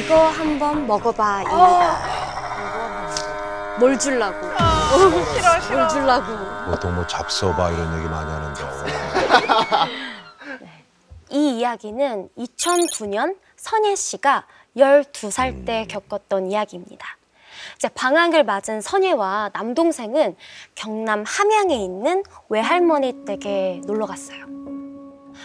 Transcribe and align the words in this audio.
이거 0.00 0.28
한번 0.28 0.86
먹어봐 0.86 1.42
입니다. 1.42 1.98
뭘 3.78 3.98
줄라고? 3.98 4.48
싫어 5.34 5.60
싫어. 5.60 5.76
뭘 5.76 5.88
줄라고? 5.90 6.70
보통 6.70 6.94
뭐 6.94 7.06
잡숴봐 7.06 7.74
이런 7.74 7.98
얘기 7.98 8.08
많이 8.08 8.30
하는데. 8.30 8.60
이 11.30 11.58
이야기는 11.58 12.30
2009년 12.38 13.36
선예 13.56 13.94
씨가 13.94 14.46
12살 14.76 15.66
때 15.66 15.84
겪었던 15.86 16.50
이야기입니다. 16.50 17.06
이제 17.76 17.88
방학을 17.88 18.44
맞은 18.44 18.80
선예와 18.80 19.50
남동생은 19.52 20.34
경남 20.74 21.24
함양에 21.26 21.74
있는 21.76 22.22
외할머니 22.48 23.26
댁에 23.26 23.82
놀러 23.84 24.06
갔어요. 24.06 24.59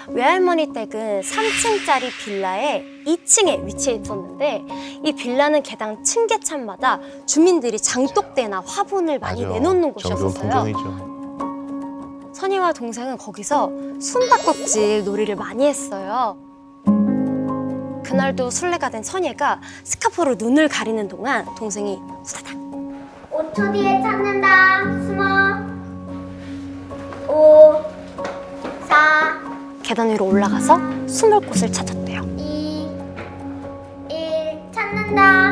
외할머니 0.07 0.71
댁은 0.71 1.21
3층짜리 1.21 2.09
빌라에 2.23 2.83
2층에 3.05 3.65
위치해 3.65 3.95
있었는데 3.97 4.63
이 5.03 5.11
빌라는 5.13 5.63
개당 5.63 6.03
층계찬마다 6.03 6.99
주민들이 7.25 7.79
장독대나 7.79 8.61
화분을 8.65 9.19
많이 9.19 9.43
맞아. 9.43 9.53
내놓는 9.55 9.93
곳이었어요. 9.93 10.65
선이와 12.33 12.73
동생은 12.73 13.17
거기서 13.17 13.71
숨바꼭질 13.99 15.05
놀이를 15.05 15.35
많이 15.35 15.65
했어요. 15.67 16.37
그날도 18.03 18.49
술래가 18.51 18.89
된 18.89 19.01
선예가 19.03 19.61
스카프로 19.83 20.35
눈을 20.35 20.67
가리는 20.67 21.07
동안 21.07 21.45
동생이 21.57 21.99
후다닥 22.25 22.55
5초 23.31 23.73
뒤에 23.73 24.01
찾는다. 24.01 24.83
숨어. 25.05 25.75
5, 27.27 27.83
4, 27.83 27.94
계단 29.85 30.09
위로 30.09 30.25
올라가서 30.25 30.79
숨을 31.07 31.41
곳을 31.41 31.71
찾았대요. 31.71 32.23
2, 32.39 32.89
1. 34.09 34.17
찾는다. 34.71 35.51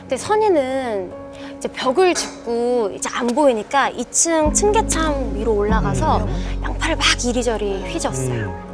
근데 0.00 0.16
선이는 0.18 1.10
이제 1.56 1.68
벽을 1.68 2.12
짚고 2.12 2.90
이제 2.94 3.08
안 3.14 3.26
보이니까 3.28 3.90
2층 3.92 4.52
층계참 4.52 5.34
위로 5.34 5.54
올라가서 5.54 6.28
양팔을 6.62 6.96
막 6.96 7.24
이리저리 7.24 7.84
휘저었어요. 7.92 8.70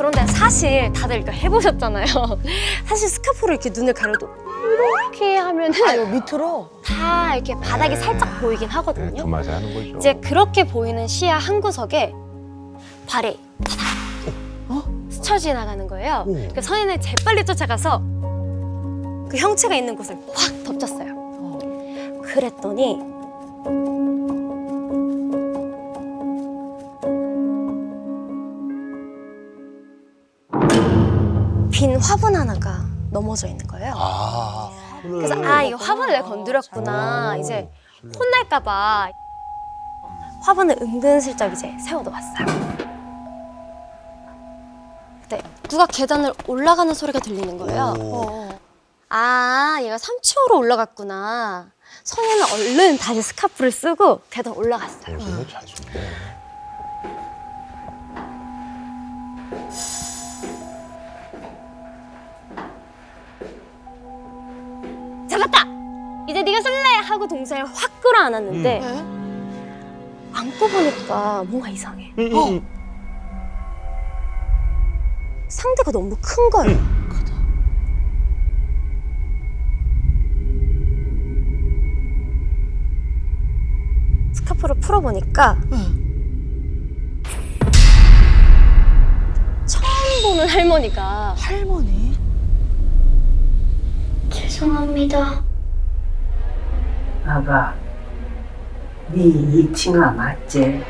그런데 0.00 0.26
사실 0.28 0.90
다들 0.94 1.20
이거 1.20 1.30
해보셨잖아요. 1.30 2.06
사실 2.88 3.06
스카프로 3.10 3.52
이렇게 3.52 3.68
눈을 3.68 3.92
가려도 3.92 4.30
이렇게 4.64 5.36
하면은 5.36 5.78
아유 5.86 6.06
밑으로. 6.06 6.70
다 6.82 7.34
이렇게 7.34 7.54
바닥이 7.60 7.96
살짝 7.96 8.40
보이긴 8.40 8.66
네, 8.66 8.74
하거든요. 8.76 9.22
그 9.22 9.28
맛에 9.28 9.50
하는 9.50 9.74
거죠. 9.74 9.98
이제 9.98 10.14
그렇게 10.14 10.64
보이는 10.64 11.06
시야 11.06 11.36
한 11.36 11.60
구석에 11.60 12.14
발이 13.06 13.38
타닥 13.62 14.86
스쳐 15.10 15.36
지나가는 15.36 15.86
거예요. 15.86 16.24
그 16.54 16.62
선인은 16.62 16.98
재빨리 17.02 17.44
쫓아가서 17.44 17.98
그 19.28 19.36
형체가 19.36 19.74
있는 19.76 19.94
곳을 19.96 20.16
확 20.32 20.64
덮쳤어요. 20.64 21.58
그랬더니 22.22 22.98
화분 32.10 32.34
하나가 32.34 32.84
넘어져 33.12 33.46
있는 33.46 33.64
거예요. 33.68 33.94
아. 33.96 34.68
그래서 35.00 35.36
아 35.44 35.62
이거 35.62 35.76
화분을 35.76 36.12
내가 36.12 36.28
건드렸구나 36.28 37.36
이제 37.36 37.70
혼날까봐 38.18 39.10
화분을 40.42 40.76
은근슬쩍 40.82 41.52
이제 41.52 41.72
세워놓았어요. 41.78 42.46
근데 45.20 45.40
누가 45.68 45.86
계단을 45.86 46.32
올라가는 46.48 46.92
소리가 46.92 47.20
들리는 47.20 47.56
거예요. 47.58 47.94
어. 47.96 48.58
아 49.08 49.78
얘가 49.80 49.94
3층으로 49.94 50.56
올라갔구나. 50.56 51.70
선이는 52.02 52.44
얼른 52.52 52.98
다시 52.98 53.22
스카프를 53.22 53.70
쓰고 53.70 54.22
계단 54.30 54.52
올라갔어요. 54.54 55.16
정신을 55.16 55.48
잘 55.48 55.62
동생을 67.40 67.64
확 67.64 68.00
끌어안았는데 68.02 68.80
네? 68.80 69.04
안고 70.32 70.68
보니까 70.68 71.42
뭔가 71.44 71.70
이상해. 71.70 72.12
어. 72.18 72.60
상대가 75.48 75.90
너무 75.90 76.16
큰 76.20 76.50
거예요. 76.50 76.78
스카프를 84.34 84.74
풀어보니까 84.76 85.58
처음 89.66 90.22
보는 90.22 90.46
할머니가 90.48 91.34
할머니. 91.38 92.12
죄송합니다. 94.30 95.49
아가, 97.30 97.74
네 99.10 99.22
이친아 99.22 100.10
맞지? 100.10 100.84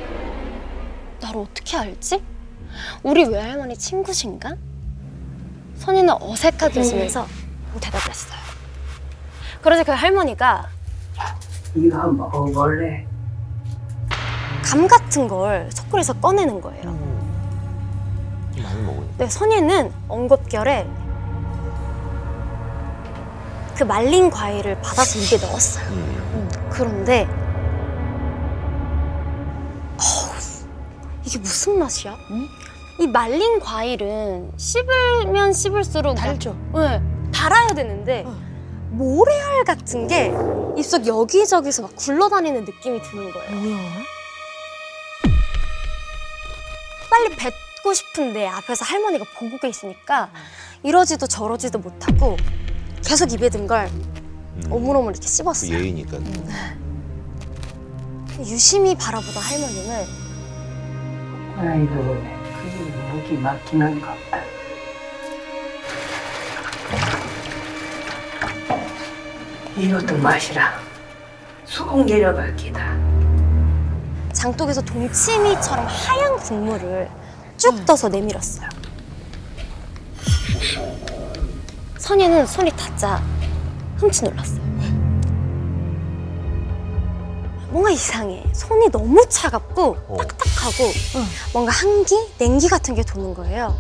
나를 1.20 1.40
어떻게 1.40 1.76
알지? 1.76 2.22
우리 3.02 3.24
외할머니 3.26 3.76
친구신가? 3.76 4.54
선이는 5.76 6.14
어색하게 6.18 6.80
웃으면서 6.80 7.26
대답을 7.78 8.08
했어요. 8.08 8.40
그러자 9.60 9.84
그 9.84 9.92
할머니가 9.92 10.66
이거 11.74 11.98
한번 11.98 12.16
먹어볼래? 12.16 13.06
감 14.64 14.88
같은 14.88 15.28
걸 15.28 15.68
초콜릿에서 15.70 16.14
꺼내는 16.20 16.60
거예요. 16.62 16.84
많이 18.62 18.82
먹으니까. 18.82 19.06
근데 19.18 19.26
선이는 19.28 19.92
엉겁결에 20.08 20.86
그 23.80 23.84
말린 23.86 24.28
과일을 24.28 24.78
받아서 24.82 25.18
입에 25.18 25.42
넣었어요. 25.42 25.86
음. 25.86 26.68
그런데 26.70 27.26
어우, 29.96 30.34
이게 31.24 31.38
무슨 31.38 31.78
맛이야? 31.78 32.14
이 32.98 33.06
말린 33.06 33.58
과일은 33.58 34.52
씹으면 34.58 35.54
씹을수록 35.54 36.14
막- 36.14 36.20
달죠. 36.20 36.54
네, 36.74 37.00
달아야 37.32 37.68
되는데 37.68 38.24
어. 38.26 38.36
모래알 38.90 39.64
같은 39.64 40.06
게 40.06 40.30
입속 40.76 41.06
여기저기서 41.06 41.80
막 41.80 41.96
굴러다니는 41.96 42.66
느낌이 42.66 43.00
드는 43.00 43.32
거예요. 43.32 43.50
뭐야? 43.62 43.78
빨리 47.08 47.34
뱉고 47.34 47.94
싶은데 47.94 48.46
앞에서 48.46 48.84
할머니가 48.84 49.24
보고 49.38 49.56
계시니까 49.56 50.28
이러지도 50.82 51.26
저러지도 51.26 51.78
못하고 51.78 52.36
계속 53.04 53.32
입에 53.32 53.48
든걸 53.48 53.86
음. 53.86 54.72
오물오물 54.72 55.12
이렇게 55.12 55.26
그 55.26 55.32
씹었어요. 55.32 55.74
예의니까. 55.74 56.18
유심히 58.40 58.94
바라보던 58.94 59.42
할머니는 59.42 60.06
아이고, 61.58 61.94
그게 61.94 63.12
목이 63.12 63.32
막히는 63.38 64.00
것. 64.00 64.08
이것도 69.76 70.16
마시라. 70.18 70.72
속 71.64 72.04
내려갈 72.04 72.54
기다. 72.56 72.96
장독에서 74.32 74.80
동치미처럼 74.82 75.86
하얀 75.86 76.36
국물을 76.38 77.10
쭉 77.56 77.84
떠서 77.84 78.08
내밀었어요. 78.08 78.68
선이는 82.10 82.44
손이 82.44 82.72
닿자 82.72 83.22
흠칫 83.98 84.24
놀랐어요. 84.24 84.60
뭔가 87.68 87.90
이상해. 87.90 88.42
손이 88.52 88.90
너무 88.90 89.24
차갑고 89.28 89.96
어. 90.08 90.16
딱딱하고 90.16 90.90
뭔가 91.52 91.70
한기, 91.70 92.16
냉기 92.36 92.68
같은 92.68 92.96
게 92.96 93.04
도는 93.04 93.32
거예요. 93.34 93.76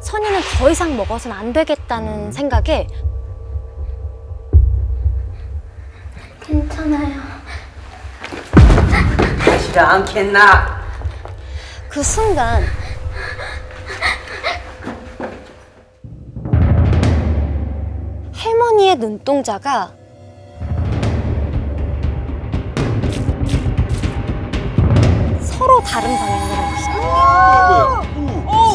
선이는 0.00 0.40
더 0.58 0.68
이상 0.68 0.96
먹어서는 0.96 1.36
안 1.36 1.52
되겠다는 1.52 2.32
생각에 2.32 2.88
괜찮아요. 6.40 7.20
마시라 9.46 9.90
않겠나? 9.90 10.82
그 11.88 12.02
순간 12.02 12.64
할머니의 18.88 18.96
눈동자가 18.96 19.92
다른 25.84 26.16
방향으로 26.16 26.56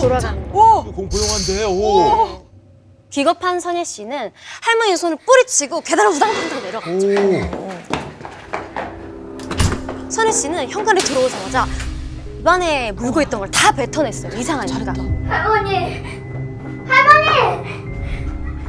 돌아가는 0.01 0.51
거예요. 0.51 0.54
오. 0.54 0.83
공포 0.92 1.18
영화인데. 1.18 1.63
오. 1.65 2.44
기겁한 3.10 3.60
선예 3.60 3.83
씨는 3.83 4.31
할머니 4.62 4.95
손을 4.98 5.18
뿌리치고 5.18 5.81
계단을 5.81 6.12
우당탕탕 6.12 6.62
내려갔죠. 6.63 7.07
오. 7.07 7.09
선예 10.09 10.31
씨는 10.31 10.69
현관에 10.69 11.01
들어오자마자 11.01 11.66
입안에 12.39 12.92
물고 12.94 13.21
있던 13.21 13.39
걸 13.39 13.50
다 13.51 13.71
뱉어냈어요. 13.71 14.36
이상하니까. 14.38 14.94
할머니, 15.27 16.04
할머니. 16.86 17.22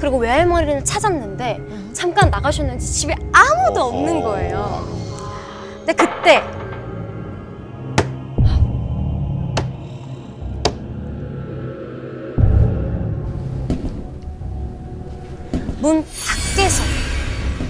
그리고 0.05 0.19
외할머니를 0.19 0.85
찾았는데 0.85 1.95
잠깐 1.95 2.29
나가셨는지 2.29 2.87
집에 2.93 3.15
아무도 3.33 3.85
없는 3.85 4.21
거예요. 4.21 4.87
근데 5.79 5.95
그때 5.95 6.43
문 15.79 16.05
밖에서 16.05 16.83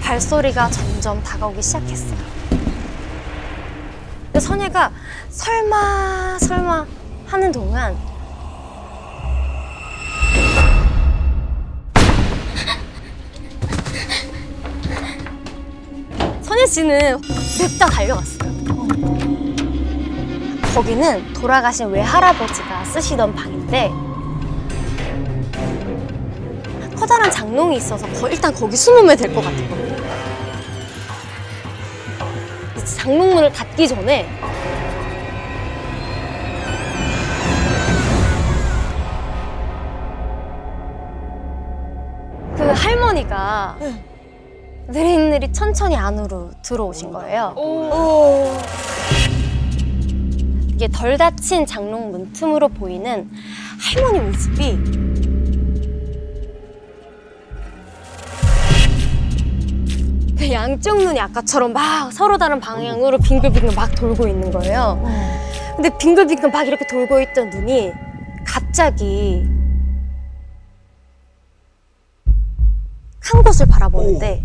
발소리가 0.03 0.69
점점 0.71 1.23
다가오기 1.23 1.61
시작했어요. 1.61 2.19
근데 4.25 4.39
선예가 4.41 4.91
설마 5.29 6.37
설마 6.39 6.85
하는 7.27 7.53
동안 7.53 7.95
선예 16.65 16.67
씨는 16.67 17.21
냅다 17.59 17.85
달려갔어요. 17.87 18.51
거기는 20.73 21.33
돌아가신 21.33 21.87
외할아버지가 21.89 22.83
쓰시던 22.85 23.33
방인데 23.35 23.91
커다란 26.97 27.29
장롱이 27.29 27.77
있어서 27.77 28.07
거- 28.19 28.29
일단 28.29 28.53
거기 28.53 28.75
숨으면 28.75 29.15
될 29.15 29.33
것 29.33 29.41
같은. 29.43 29.63
이제 32.77 32.85
장롱문을 32.97 33.51
닫기 33.53 33.87
전에 33.87 34.27
그 42.55 42.63
할머니가 42.63 43.77
느릿느릿 44.87 45.53
천천히 45.53 45.95
안으로 45.95 46.51
들어오신 46.61 47.11
거예요. 47.11 47.53
오. 47.57 48.51
이게 50.73 50.87
덜 50.89 51.17
닫힌 51.17 51.65
장롱 51.65 52.11
문 52.11 52.33
틈으로 52.33 52.67
보이는 52.67 53.29
할머니 53.79 54.19
모습이 54.19 54.77
그 60.37 60.51
양쪽 60.51 60.97
눈이 61.01 61.19
아까처럼 61.19 61.73
막 61.73 62.11
서로 62.11 62.37
다른 62.37 62.59
방향으로 62.59 63.17
빙글빙글 63.17 63.73
막 63.75 63.95
돌고 63.95 64.27
있는 64.27 64.51
거예요. 64.51 65.01
근데 65.75 65.89
빙글빙글 65.97 66.51
막 66.51 66.67
이렇게 66.67 66.85
돌고 66.85 67.21
있던 67.21 67.49
눈이 67.49 67.93
갑자기 68.45 69.43
한 73.21 73.41
곳을 73.43 73.65
바라보는데 73.65 74.43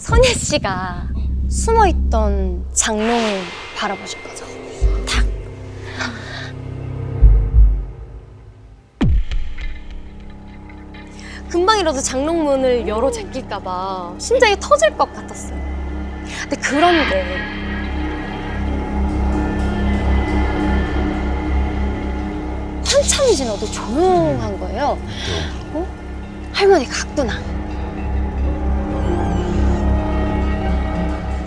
선예 0.00 0.32
씨가 0.32 1.08
숨어 1.50 1.86
있던 1.88 2.64
장롱을 2.72 3.42
바라보신 3.76 4.18
거죠. 4.22 4.46
탁. 5.06 5.26
금방이라도 11.50 12.00
장롱문을 12.00 12.88
열어 12.88 13.10
제낄까 13.10 13.58
봐 13.58 14.14
심장이 14.16 14.56
터질 14.58 14.96
것 14.96 15.12
같았어요. 15.12 15.60
근데 16.44 16.56
그런데 16.56 17.36
한참이 22.86 23.36
지나도 23.36 23.66
조용한 23.66 24.58
거예요. 24.58 24.98
어? 25.74 25.86
할머니 26.54 26.86
갔구나. 26.86 27.34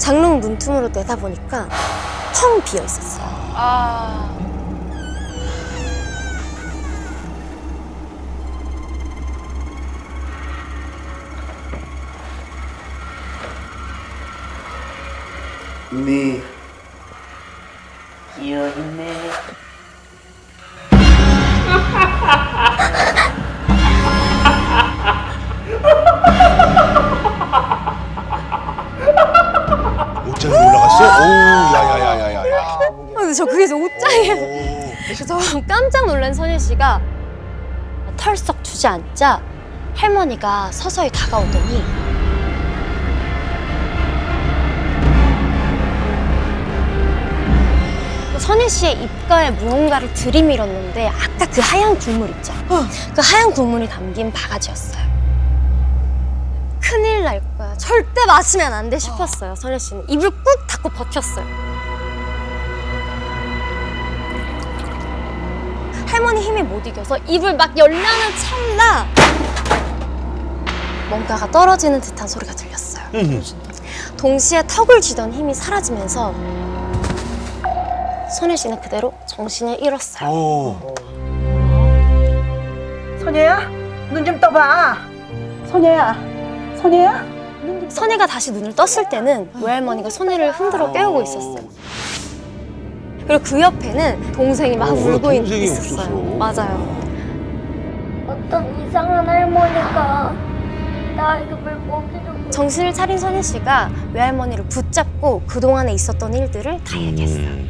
장롱 0.04 0.42
문틈으로 0.42 0.90
내다보니까 0.90 1.70
텅 2.36 2.62
비어 2.66 2.84
있었어요. 2.84 3.26
아. 3.56 4.38
네. 15.90 16.44
귀여있네. 18.36 19.32
옷장에 30.50 30.68
올라갔어? 30.68 31.04
오, 31.04 31.75
야야야야야야. 31.75 32.62
아, 32.62 32.80
근데 33.16 33.34
저 33.34 33.45
그게 33.45 33.68
저 33.68 33.75
옷장에 33.75 34.94
그래서 35.06 35.38
깜짝 35.68 36.06
놀란 36.06 36.34
선예 36.34 36.57
씨가 36.57 37.01
털썩 38.18 38.63
주저앉자 38.63 39.42
할머니가 39.95 40.72
서서히 40.72 41.10
다가오더니 41.12 41.84
선예 48.40 48.68
씨의 48.68 49.04
입가에 49.04 49.51
무언가를 49.51 50.13
들이밀었는데 50.13 51.07
아까 51.07 51.45
그 51.45 51.62
하얀 51.62 51.98
국물 51.98 52.30
있죠? 52.31 52.54
그 52.68 53.22
하얀 53.22 53.51
국물이 53.51 53.88
담긴 53.88 54.31
바가지였어요. 54.34 55.12
큰일 56.94 57.24
날 57.24 57.42
거야. 57.57 57.74
절대 57.78 58.24
마시면 58.28 58.72
안 58.72 58.88
돼 58.92 59.00
싶었어요. 59.00 59.56
선예 59.56 59.80
씨는 59.80 60.07
입을 60.10 60.30
꾹 60.30 60.68
닫고 60.68 60.90
버텼어요. 60.90 61.44
할머니 66.06 66.40
힘이 66.42 66.62
못 66.62 66.85
이겨서 66.85 67.18
입을 67.26 67.56
막 67.57 67.76
열려는 67.76 68.04
찰나 68.38 69.07
뭔가가 71.09 71.50
떨어지는 71.50 72.00
듯한 72.00 72.28
소리가 72.28 72.54
들렸어요. 72.54 73.06
동시에 74.18 74.62
턱을 74.68 75.02
쥐던 75.02 75.33
힘이 75.33 75.56
사라지면서 75.56 76.31
선혜 78.38 78.56
씨는 78.56 78.80
그대로 78.81 79.14
정신을 79.26 79.81
잃었어요. 79.83 80.30
오. 80.30 80.94
소녀야, 83.19 83.62
눈 84.12 84.23
좀 84.23 84.40
떠봐. 84.40 84.97
소녀야, 85.71 86.14
소녀야. 86.83 87.25
선혜가 87.87 88.28
다시 88.28 88.52
눈을 88.52 88.75
떴을 88.75 89.07
때는 89.09 89.49
외할머니가 89.63 90.09
선혜를 90.09 90.52
흔들어 90.52 90.92
깨우고 90.92 91.21
있었어요. 91.21 91.63
그리고 93.25 93.42
그 93.42 93.61
옆에는 93.61 94.31
동생이 94.33 94.75
막 94.75 94.90
어, 94.90 94.94
울고 94.94 95.31
있- 95.31 95.37
동생이 95.37 95.63
있었어요. 95.63 96.13
웃었어. 96.13 96.35
맞아요. 96.37 97.04
어떤 98.28 98.85
이상한 98.87 99.25
할머니가 99.25 100.35
나 101.16 101.40
입을 101.40 101.78
먹이려고. 101.87 102.49
정신을 102.49 102.94
차린 102.94 103.18
선혜 103.18 103.42
씨가 103.42 103.90
외할머니를 104.13 104.66
붙잡고 104.66 105.44
그동안에 105.47 105.94
있었던 105.94 106.33
일들을 106.33 106.83
다 106.83 106.99
얘기했어요. 106.99 107.47
음. 107.47 107.69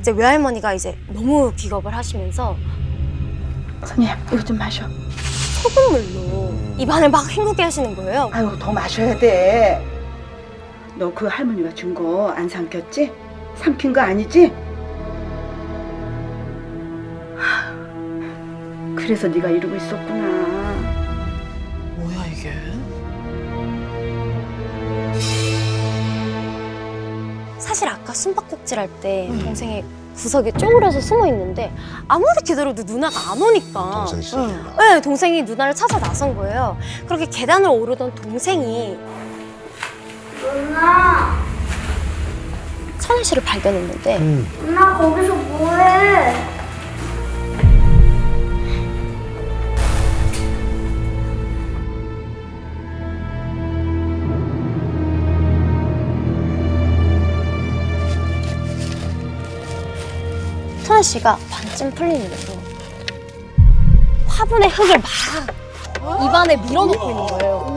이제 0.00 0.10
외할머니가 0.10 0.72
이제 0.72 0.96
너무 1.08 1.52
기겁을 1.54 1.94
하시면서 1.94 2.56
선이야 3.84 4.16
이거 4.32 4.42
좀 4.42 4.56
마셔 4.56 4.86
소금물로 5.62 6.54
입안을 6.78 7.10
막 7.10 7.28
헹구게 7.30 7.62
하시는 7.62 7.94
거예요. 7.96 8.30
아유 8.32 8.50
더 8.58 8.72
마셔야 8.72 9.18
돼 9.18 9.82
너 10.98 11.12
그 11.14 11.26
할머니가 11.26 11.72
준 11.74 11.94
거 11.94 12.32
안 12.32 12.48
삼켰지? 12.48 13.12
삼킨 13.56 13.92
거 13.92 14.00
아니지? 14.00 14.52
하, 17.36 17.72
그래서 18.96 19.28
네가 19.28 19.48
이러고 19.48 19.76
있었구나 19.76 20.26
뭐야 21.96 22.26
이게? 22.26 22.52
사실 27.58 27.86
아까 27.88 28.12
숨바꼭질 28.12 28.78
할 28.78 28.88
때 29.00 29.28
동생이 29.44 29.84
구석에 30.18 30.50
쪼그려서 30.52 31.00
숨어 31.00 31.26
있는데 31.28 31.72
아무리 32.08 32.42
기다려도 32.44 32.82
누나가 32.82 33.30
안 33.32 33.40
오니까 33.40 34.04
동생 34.08 34.20
씨. 34.20 34.36
네, 34.36 35.00
동생이 35.00 35.42
누나를 35.42 35.74
찾아 35.74 35.98
나선 35.98 36.36
거예요. 36.36 36.76
그렇게 37.06 37.26
계단을 37.26 37.70
오르던 37.70 38.14
동생이 38.16 38.98
누나. 40.42 41.38
선 42.98 43.16
선혜 43.16 43.22
씨를 43.22 43.42
발견했는데 43.44 44.16
엄마 44.60 44.98
거기서 44.98 45.34
뭐해? 45.34 46.57
씨가 61.02 61.38
반쯤 61.50 61.90
대로 61.94 62.58
화분에 64.26 64.68
흙을 64.68 64.98
막 64.98 66.24
입안에 66.24 66.56
밀어넣고 66.56 67.10
있는 67.10 67.26
거예요. 67.26 67.76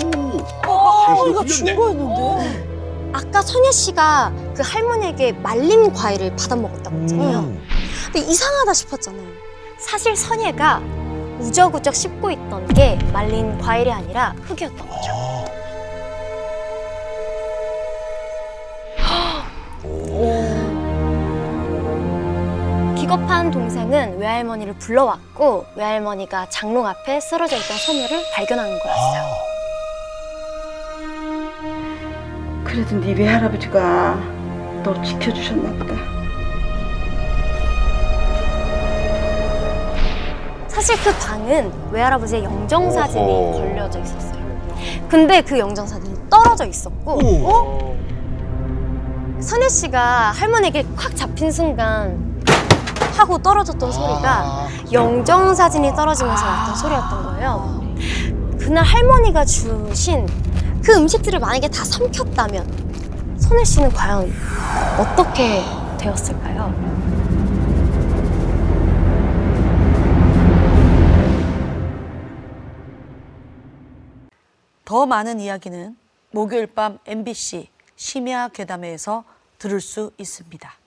할머니가 1.05 1.45
준 1.45 1.75
거였는데. 1.75 2.71
아까 3.13 3.41
선예 3.41 3.71
씨가 3.71 4.31
그 4.55 4.63
할머니에게 4.63 5.33
말린 5.33 5.91
과일을 5.91 6.35
받아 6.35 6.55
먹었다고 6.55 7.01
했잖아요. 7.01 7.39
음. 7.39 7.67
근데 8.05 8.19
이상하다 8.19 8.73
싶었잖아요. 8.73 9.27
사실 9.79 10.15
선예가 10.15 10.81
우적우적 11.39 11.95
씹고 11.95 12.31
있던 12.31 12.67
게 12.69 12.97
말린 13.11 13.57
과일이 13.57 13.91
아니라 13.91 14.35
흙이었던 14.43 14.77
거죠. 14.87 15.50
기겁한 23.11 23.51
동생은 23.51 24.19
외할머니를 24.19 24.75
불러왔고 24.75 25.65
외할머니가 25.75 26.47
장롱 26.47 26.87
앞에 26.87 27.19
쓰러져 27.19 27.57
있던 27.57 27.77
선예를 27.77 28.23
발견한 28.33 28.79
거였어요. 28.79 29.23
그래도 32.63 32.95
네 33.01 33.11
외할아버지가 33.11 34.15
너 34.85 35.01
지켜주셨나 35.03 35.77
보다. 35.77 35.93
사실 40.69 40.95
그 41.03 41.13
방은 41.17 41.69
외할아버지의 41.91 42.45
영정 42.45 42.89
사진이 42.89 43.29
어허. 43.29 43.51
걸려져 43.57 43.99
있었어요. 43.99 44.41
근데 45.09 45.41
그 45.41 45.59
영정 45.59 45.85
사진이 45.85 46.29
떨어져 46.29 46.65
있었고, 46.65 47.19
어? 47.43 47.97
선혜 49.41 49.67
씨가 49.67 50.31
할머니에게 50.31 50.85
콱 50.95 51.13
잡힌 51.17 51.51
순간 51.51 52.30
하고 53.21 53.37
떨어졌던 53.37 53.91
소리가 53.91 54.67
영정 54.91 55.53
사진이 55.53 55.93
떨어지면서 55.95 56.43
났던 56.43 56.75
소리였던 56.75 57.23
거예요. 57.23 57.95
그날 58.59 58.83
할머니가 58.83 59.45
주신 59.45 60.25
그 60.83 60.93
음식들을 60.93 61.39
만약에 61.39 61.67
다 61.67 61.83
삼켰다면 61.83 63.37
선혜 63.37 63.63
씨는 63.63 63.91
과연 63.91 64.33
어떻게 64.97 65.61
되었을까요? 65.99 66.73
더 74.83 75.05
많은 75.05 75.39
이야기는 75.39 75.95
목요일 76.31 76.65
밤 76.65 76.97
MBC 77.05 77.69
심야 77.95 78.47
괴담회에서 78.47 79.23
들을 79.59 79.79
수 79.79 80.11
있습니다. 80.17 80.80